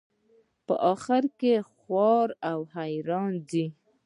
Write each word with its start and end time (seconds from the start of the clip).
په 0.65 0.73
آخر 0.93 1.23
کې 1.39 1.53
خوار 1.69 2.27
او 2.51 2.59
حیران 2.75 3.33
ځي. 3.49 3.65